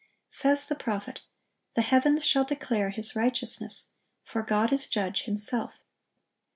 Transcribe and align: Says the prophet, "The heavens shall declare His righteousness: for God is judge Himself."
Says 0.29 0.67
the 0.67 0.73
prophet, 0.73 1.21
"The 1.75 1.83
heavens 1.83 2.25
shall 2.25 2.43
declare 2.43 2.89
His 2.89 3.15
righteousness: 3.15 3.91
for 4.23 4.41
God 4.41 4.73
is 4.73 4.87
judge 4.87 5.25
Himself." 5.25 5.75